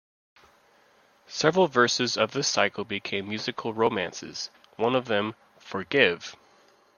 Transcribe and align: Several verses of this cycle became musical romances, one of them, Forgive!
Several 1.27 1.67
verses 1.67 2.17
of 2.17 2.31
this 2.31 2.47
cycle 2.47 2.83
became 2.83 3.29
musical 3.29 3.71
romances, 3.71 4.49
one 4.75 4.95
of 4.95 5.05
them, 5.05 5.35
Forgive! 5.59 6.35